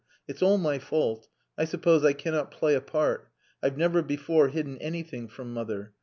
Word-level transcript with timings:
It's 0.27 0.41
all 0.41 0.57
my 0.57 0.79
fault; 0.79 1.27
I 1.59 1.65
suppose 1.65 2.03
I 2.03 2.13
cannot 2.13 2.49
play 2.49 2.73
a 2.73 2.81
part; 2.81 3.29
I've 3.61 3.77
never 3.77 4.01
before 4.01 4.49
hidden 4.49 4.79
anything 4.79 5.27
from 5.27 5.53
mother. 5.53 5.93